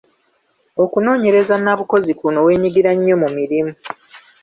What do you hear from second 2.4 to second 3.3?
weenyigira nnyo mu